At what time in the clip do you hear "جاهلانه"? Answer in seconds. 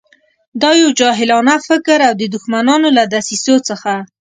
0.99-1.55